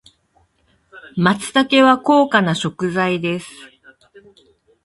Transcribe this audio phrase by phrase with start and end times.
[1.15, 3.45] 松茸は高価な食材です。